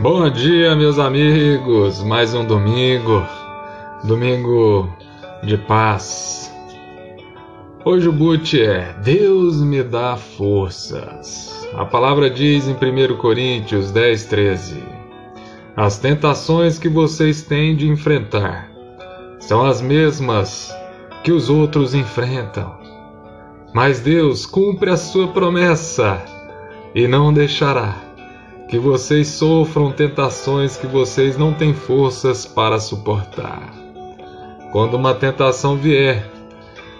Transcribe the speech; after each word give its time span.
Bom 0.00 0.30
dia, 0.30 0.76
meus 0.76 0.96
amigos. 0.96 2.04
Mais 2.04 2.32
um 2.32 2.44
domingo, 2.44 3.26
domingo 4.04 4.88
de 5.42 5.58
paz. 5.58 6.54
Hoje 7.84 8.08
o 8.08 8.12
boot 8.12 8.62
é 8.62 8.94
Deus 9.02 9.60
me 9.60 9.82
dá 9.82 10.16
forças. 10.16 11.68
A 11.74 11.84
palavra 11.84 12.30
diz 12.30 12.68
em 12.68 12.74
1 12.74 13.16
Coríntios 13.16 13.90
10, 13.90 14.24
13: 14.26 14.84
As 15.74 15.98
tentações 15.98 16.78
que 16.78 16.88
vocês 16.88 17.42
têm 17.42 17.74
de 17.74 17.88
enfrentar 17.88 18.70
são 19.40 19.66
as 19.66 19.82
mesmas 19.82 20.72
que 21.24 21.32
os 21.32 21.50
outros 21.50 21.92
enfrentam. 21.92 22.72
Mas 23.74 23.98
Deus 23.98 24.46
cumpre 24.46 24.90
a 24.90 24.96
sua 24.96 25.26
promessa 25.26 26.22
e 26.94 27.08
não 27.08 27.32
deixará 27.32 28.07
que 28.68 28.78
vocês 28.78 29.28
sofram 29.28 29.90
tentações 29.90 30.76
que 30.76 30.86
vocês 30.86 31.38
não 31.38 31.54
têm 31.54 31.72
forças 31.72 32.44
para 32.44 32.78
suportar. 32.78 33.72
Quando 34.72 34.94
uma 34.94 35.14
tentação 35.14 35.74
vier, 35.76 36.30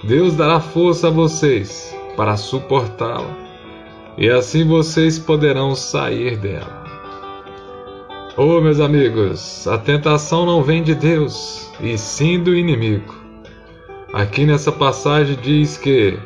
Deus 0.03 0.35
dará 0.35 0.61
força 0.61 1.09
a 1.09 1.11
vocês 1.11 1.95
para 2.17 2.39
suportá-la, 2.39 3.37
e 4.17 4.31
assim 4.31 4.67
vocês 4.67 5.19
poderão 5.19 5.75
sair 5.75 6.39
dela. 6.39 6.85
Oh, 8.37 8.61
meus 8.61 8.81
amigos, 8.81 9.69
a 9.69 9.77
tentação 9.77 10.47
não 10.47 10.63
vem 10.63 10.83
de 10.83 10.95
Deus, 10.95 11.71
e 11.81 11.99
sim 11.99 12.43
do 12.43 12.57
inimigo. 12.57 13.15
Aqui 14.15 14.47
nessa 14.47 14.73
passagem 14.73 15.37
diz 15.43 15.77
que 15.77 16.19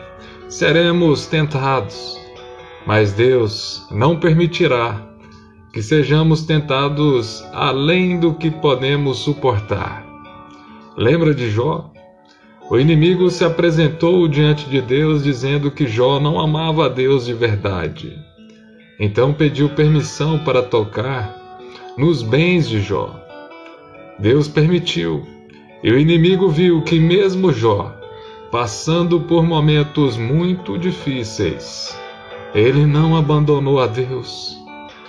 seremos 0.48 1.26
tentados, 1.26 2.16
mas 2.86 3.12
Deus 3.12 3.88
não 3.90 4.20
permitirá 4.20 5.11
que 5.72 5.82
sejamos 5.82 6.42
tentados 6.42 7.42
além 7.52 8.20
do 8.20 8.34
que 8.34 8.50
podemos 8.50 9.18
suportar. 9.18 10.06
Lembra 10.96 11.34
de 11.34 11.50
Jó? 11.50 11.90
O 12.70 12.78
inimigo 12.78 13.30
se 13.30 13.44
apresentou 13.44 14.28
diante 14.28 14.68
de 14.68 14.80
Deus 14.80 15.24
dizendo 15.24 15.70
que 15.70 15.86
Jó 15.86 16.20
não 16.20 16.38
amava 16.38 16.86
a 16.86 16.88
Deus 16.88 17.26
de 17.26 17.32
verdade. 17.32 18.18
Então 19.00 19.32
pediu 19.32 19.70
permissão 19.70 20.38
para 20.38 20.62
tocar 20.62 21.38
nos 21.96 22.22
bens 22.22 22.68
de 22.68 22.80
Jó. 22.80 23.18
Deus 24.18 24.48
permitiu, 24.48 25.26
e 25.82 25.90
o 25.90 25.98
inimigo 25.98 26.48
viu 26.48 26.82
que, 26.82 27.00
mesmo 27.00 27.52
Jó, 27.52 27.92
passando 28.50 29.20
por 29.20 29.42
momentos 29.42 30.16
muito 30.16 30.78
difíceis, 30.78 31.98
ele 32.54 32.86
não 32.86 33.16
abandonou 33.16 33.80
a 33.80 33.86
Deus, 33.86 34.61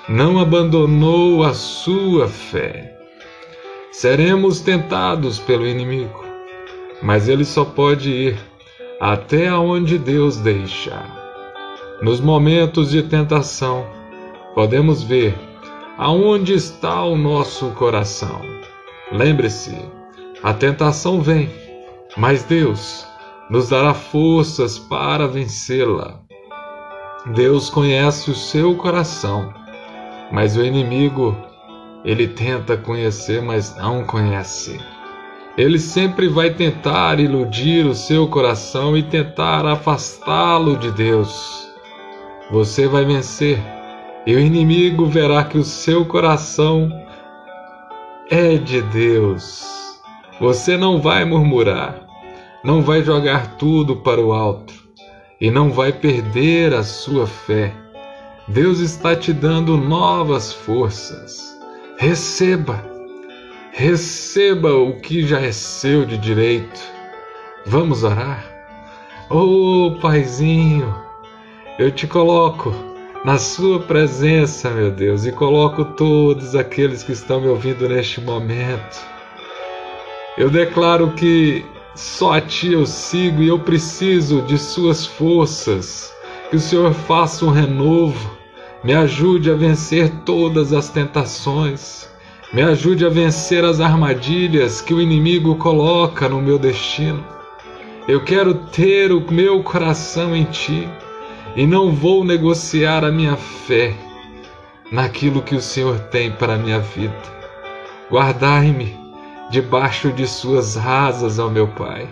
não 0.10 0.38
abandonou 0.38 1.44
a 1.44 1.54
sua 1.54 2.28
fé. 2.28 2.98
Seremos 3.92 4.60
tentados 4.60 5.40
pelo 5.40 5.66
inimigo, 5.66 6.26
mas 7.02 7.30
ele 7.30 7.46
só 7.46 7.64
pode 7.64 8.10
ir 8.10 8.40
até 9.00 9.54
onde 9.54 9.98
Deus 9.98 10.38
deixa. 10.38 11.06
Nos 12.02 12.20
momentos 12.20 12.92
de 12.92 13.04
tentação, 13.04 13.86
podemos 14.54 15.04
ver 15.04 15.36
aonde 15.98 16.54
está 16.54 17.04
o 17.04 17.16
nosso 17.16 17.70
coração. 17.72 18.42
Lembre-se, 19.12 19.78
a 20.42 20.54
tentação 20.54 21.22
vem, 21.22 21.50
mas 22.18 22.44
Deus 22.44 23.08
nos 23.50 23.70
dará 23.70 23.94
forças 23.94 24.78
para 24.78 25.28
vencê-la. 25.28 26.20
Deus 27.28 27.70
conhece 27.70 28.32
o 28.32 28.36
seu 28.36 28.76
coração, 28.76 29.54
mas 30.32 30.58
o 30.58 30.64
inimigo, 30.64 31.38
ele 32.04 32.28
tenta 32.28 32.76
conhecer, 32.76 33.42
mas 33.42 33.76
não 33.78 34.04
conhece. 34.04 34.80
Ele 35.58 35.78
sempre 35.78 36.28
vai 36.28 36.50
tentar 36.50 37.20
iludir 37.20 37.86
o 37.86 37.94
seu 37.94 38.28
coração 38.28 38.98
e 38.98 39.04
tentar 39.04 39.66
afastá-lo 39.66 40.78
de 40.78 40.92
Deus. 40.92 41.72
Você 42.52 42.88
vai 42.88 43.06
vencer, 43.06 43.60
e 44.26 44.34
o 44.34 44.40
inimigo 44.40 45.06
verá 45.06 45.44
que 45.44 45.58
o 45.58 45.64
seu 45.64 46.06
coração 46.06 46.90
é 48.32 48.58
de 48.58 48.82
Deus. 48.82 50.00
Você 50.40 50.76
não 50.76 51.00
vai 51.00 51.24
murmurar, 51.24 52.08
não 52.64 52.82
vai 52.82 53.04
jogar 53.04 53.56
tudo 53.58 53.98
para 53.98 54.20
o 54.20 54.34
alto 54.34 54.74
e 55.40 55.52
não 55.52 55.70
vai 55.72 55.92
perder 55.92 56.74
a 56.74 56.84
sua 56.84 57.28
fé. 57.28 57.83
Deus 58.48 58.80
está 58.80 59.16
te 59.16 59.32
dando 59.32 59.78
novas 59.78 60.52
forças. 60.52 61.58
Receba, 61.98 62.84
receba 63.72 64.76
o 64.76 65.00
que 65.00 65.26
já 65.26 65.40
é 65.40 65.52
seu 65.54 66.06
de 66.06 66.18
direito. 66.18 66.82
Vamos 67.66 68.04
orar? 68.04 68.44
Oh, 69.30 69.98
Paizinho, 70.02 70.94
eu 71.80 71.90
te 71.90 72.06
coloco 72.06 72.74
na 73.24 73.38
Sua 73.38 73.80
presença, 73.80 74.70
meu 74.70 74.92
Deus, 74.92 75.26
e 75.26 75.32
coloco 75.32 75.86
todos 75.86 76.54
aqueles 76.54 77.02
que 77.02 77.14
estão 77.14 77.40
me 77.40 77.48
ouvindo 77.48 77.88
neste 77.88 78.20
momento. 78.20 79.00
Eu 80.38 80.50
declaro 80.50 81.12
que 81.12 81.66
só 81.96 82.34
a 82.34 82.42
Ti 82.42 82.74
eu 82.74 82.86
sigo 82.86 83.42
e 83.42 83.48
eu 83.48 83.60
preciso 83.60 84.42
de 84.42 84.58
Suas 84.58 85.06
forças. 85.06 86.13
Que 86.54 86.58
o 86.58 86.62
Senhor 86.62 86.94
faça 86.94 87.44
um 87.46 87.50
renovo, 87.50 88.30
me 88.84 88.94
ajude 88.94 89.50
a 89.50 89.56
vencer 89.56 90.12
todas 90.24 90.72
as 90.72 90.88
tentações, 90.88 92.08
me 92.54 92.62
ajude 92.62 93.04
a 93.04 93.10
vencer 93.10 93.66
as 93.66 93.82
armadilhas 93.82 94.80
que 94.80 94.94
o 94.94 95.02
inimigo 95.02 95.56
coloca 95.56 96.30
no 96.30 96.40
meu 96.40 96.60
destino. 96.60 97.26
Eu 98.08 98.24
quero 98.24 98.54
ter 98.54 99.12
o 99.12 99.20
meu 99.34 99.64
coração 99.64 100.36
em 100.36 100.44
Ti 100.44 100.88
e 101.56 101.66
não 101.66 101.92
vou 101.92 102.24
negociar 102.24 103.04
a 103.04 103.12
minha 103.12 103.36
fé 103.36 103.96
naquilo 104.92 105.42
que 105.42 105.56
o 105.56 105.62
Senhor 105.62 106.02
tem 106.12 106.32
para 106.32 106.54
a 106.54 106.60
minha 106.60 106.82
vida. 106.82 107.18
Guardai-me 108.12 108.96
debaixo 109.50 110.12
de 110.12 110.28
suas 110.28 110.78
asas, 110.78 111.40
ó 111.40 111.50
meu 111.50 111.68
Pai. 111.70 112.08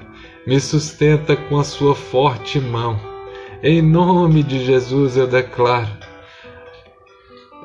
Me 0.47 0.59
sustenta 0.59 1.35
com 1.35 1.59
a 1.59 1.63
sua 1.63 1.93
forte 1.93 2.59
mão. 2.59 3.10
Em 3.63 3.79
nome 3.79 4.41
de 4.41 4.65
Jesus 4.65 5.15
eu 5.15 5.27
declaro. 5.27 5.95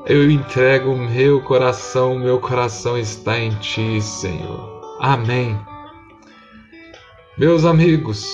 Eu 0.05 0.31
entrego 0.31 0.93
o 0.93 0.99
meu 0.99 1.41
coração, 1.41 2.19
meu 2.19 2.39
coração 2.39 2.99
está 2.99 3.39
em 3.39 3.51
ti, 3.61 4.03
Senhor. 4.03 4.99
Amém. 5.01 5.59
Meus 7.39 7.65
amigos, 7.65 8.27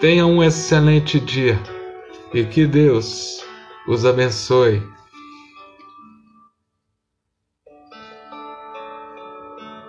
tenham 0.00 0.32
um 0.32 0.42
excelente 0.42 1.20
dia 1.20 1.60
e 2.32 2.42
que 2.44 2.66
Deus 2.66 3.44
os 3.86 4.06
abençoe 4.06 4.82